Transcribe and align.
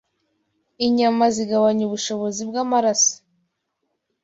Inyama 0.85 1.25
zigabanya 1.35 1.83
ubushobozi 1.85 2.41
bw’amaraso 2.49 3.13